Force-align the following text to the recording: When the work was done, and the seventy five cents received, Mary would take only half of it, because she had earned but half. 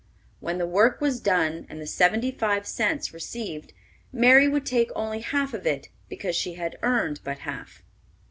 When 0.39 0.57
the 0.57 0.65
work 0.65 0.99
was 0.99 1.19
done, 1.19 1.67
and 1.69 1.79
the 1.79 1.85
seventy 1.85 2.31
five 2.31 2.65
cents 2.65 3.13
received, 3.13 3.71
Mary 4.11 4.47
would 4.47 4.65
take 4.65 4.89
only 4.95 5.19
half 5.19 5.53
of 5.53 5.67
it, 5.67 5.89
because 6.09 6.35
she 6.35 6.55
had 6.55 6.79
earned 6.81 7.19
but 7.23 7.37
half. 7.37 7.83